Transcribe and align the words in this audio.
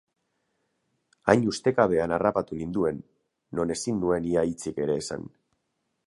Hain 1.33 1.43
ustekabean 1.51 2.15
harrapatu 2.15 2.57
ninduen, 2.61 3.03
non 3.59 3.73
ezin 3.75 3.99
nuen 4.05 4.25
ia 4.31 4.47
hitzik 4.53 4.81
ere 4.87 4.97
esan. 5.03 5.29